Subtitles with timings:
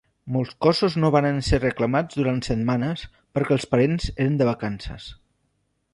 [0.35, 3.03] Molts cossos no varen ser reclamats durant setmanes
[3.39, 5.07] perquè els parents eren de vacances.